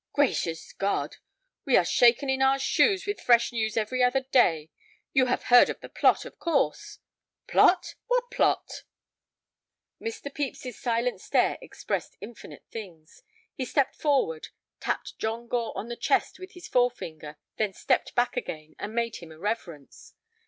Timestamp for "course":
6.39-6.97